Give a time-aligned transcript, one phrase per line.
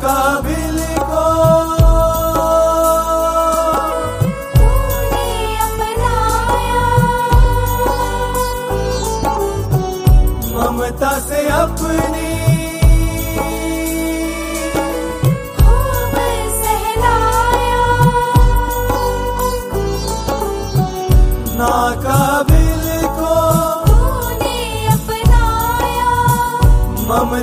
[0.00, 0.29] God.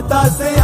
[0.08, 0.57] That's it.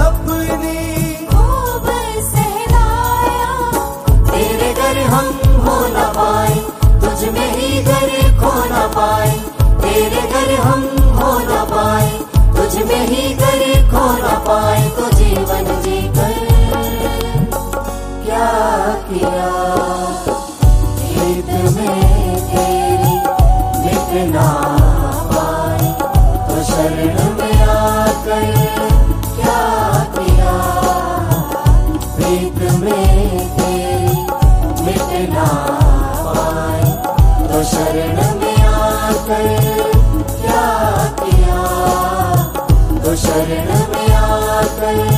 [44.83, 45.12] Thank you.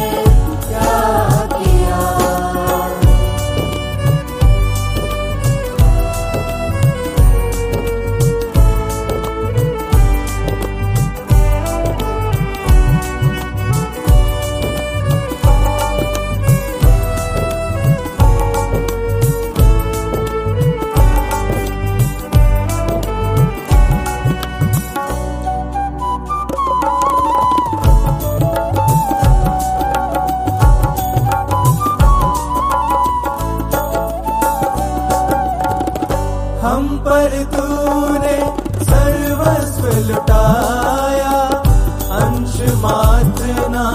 [42.96, 43.40] साथ
[43.72, 43.88] ना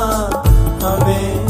[0.83, 1.50] हमें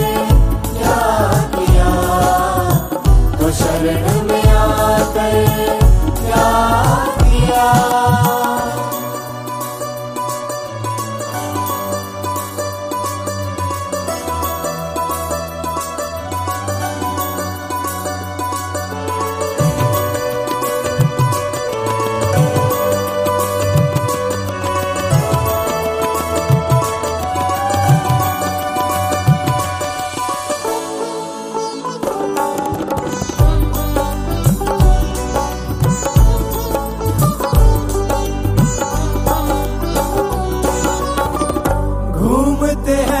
[42.81, 43.20] करते हैं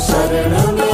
[0.00, 0.91] ശരണം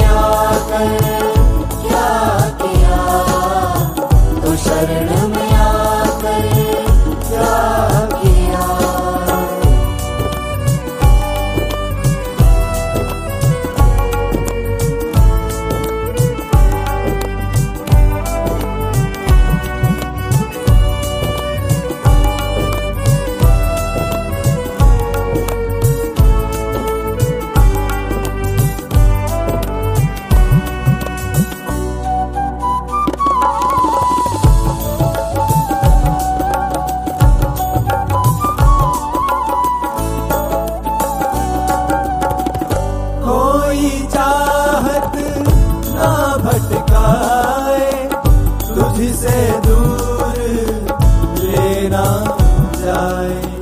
[52.84, 53.57] die.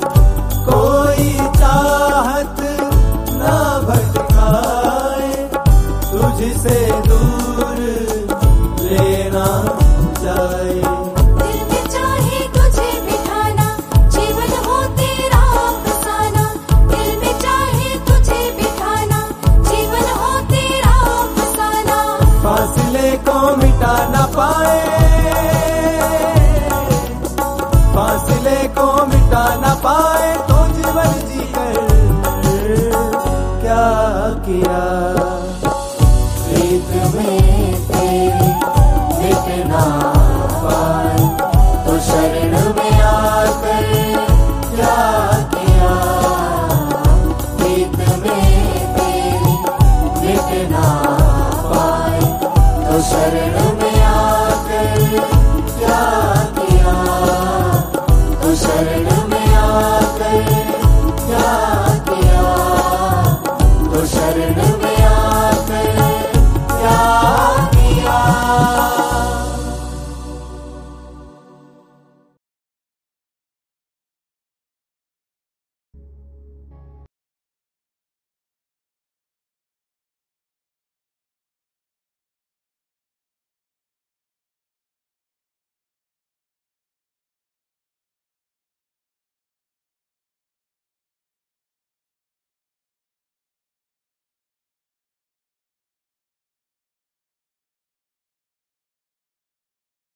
[28.47, 29.16] de comer.